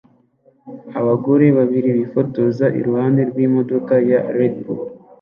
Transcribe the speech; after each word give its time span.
Abagore 0.99 1.45
babiri 1.57 1.89
bifotoza 1.97 2.65
iruhande 2.79 3.21
rw'imodoka 3.29 3.93
ya 4.09 4.21
Redbull 4.37 4.81